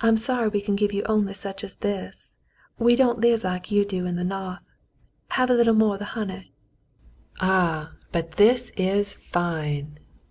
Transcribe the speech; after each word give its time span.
"I'm 0.00 0.16
sorry 0.16 0.48
we 0.48 0.62
can 0.62 0.76
give 0.76 0.94
you 0.94 1.02
only 1.02 1.34
such 1.34 1.62
as 1.62 1.74
this. 1.76 2.32
We 2.78 2.96
don't 2.96 3.18
live 3.20 3.44
like 3.44 3.70
you 3.70 3.84
do 3.84 4.06
in 4.06 4.16
the 4.16 4.24
no'th. 4.24 4.62
Have 5.32 5.50
a 5.50 5.54
little 5.54 5.74
more 5.74 5.96
of 5.96 5.98
the 5.98 6.06
honey." 6.16 6.54
"Ah, 7.38 7.92
but 8.12 8.36
this 8.38 8.70
is 8.78 9.12
fine. 9.12 9.98